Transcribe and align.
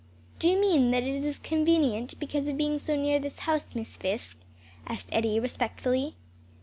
"Do 0.39 0.47
you 0.47 0.59
mean 0.59 0.89
that 0.89 1.03
it 1.03 1.23
is 1.23 1.37
convenient, 1.37 2.17
because 2.19 2.47
of 2.47 2.57
being 2.57 2.79
so 2.79 2.95
near 2.95 3.19
this 3.19 3.37
house, 3.37 3.75
Miss 3.75 3.97
Fisk?" 3.97 4.39
asked 4.87 5.09
Eddie 5.11 5.39
respectfully. 5.39 6.15